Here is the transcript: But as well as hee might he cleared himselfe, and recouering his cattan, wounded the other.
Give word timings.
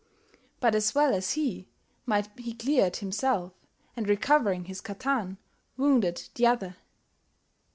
But 0.59 0.73
as 0.73 0.95
well 0.95 1.13
as 1.13 1.33
hee 1.33 1.67
might 2.07 2.27
he 2.39 2.55
cleared 2.55 2.95
himselfe, 2.95 3.51
and 3.95 4.07
recouering 4.09 4.65
his 4.65 4.81
cattan, 4.81 5.37
wounded 5.77 6.27
the 6.33 6.47
other. 6.47 6.75